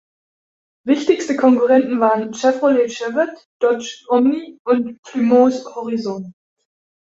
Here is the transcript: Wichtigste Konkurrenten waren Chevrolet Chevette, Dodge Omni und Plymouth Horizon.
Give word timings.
Wichtigste 0.83 1.35
Konkurrenten 1.35 1.99
waren 1.99 2.33
Chevrolet 2.33 2.89
Chevette, 2.91 3.37
Dodge 3.59 4.03
Omni 4.09 4.57
und 4.63 4.99
Plymouth 5.03 5.63
Horizon. 5.75 6.33